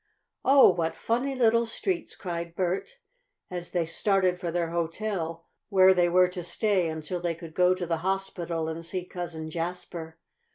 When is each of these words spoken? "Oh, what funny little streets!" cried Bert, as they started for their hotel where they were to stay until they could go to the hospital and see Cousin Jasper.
"Oh, 0.43 0.69
what 0.73 0.95
funny 0.95 1.35
little 1.35 1.67
streets!" 1.67 2.15
cried 2.15 2.55
Bert, 2.55 2.95
as 3.51 3.69
they 3.69 3.85
started 3.85 4.39
for 4.39 4.51
their 4.51 4.71
hotel 4.71 5.45
where 5.69 5.93
they 5.93 6.09
were 6.09 6.27
to 6.29 6.43
stay 6.43 6.89
until 6.89 7.19
they 7.21 7.35
could 7.35 7.53
go 7.53 7.75
to 7.75 7.85
the 7.85 7.97
hospital 7.97 8.67
and 8.67 8.83
see 8.83 9.05
Cousin 9.05 9.51
Jasper. 9.51 10.17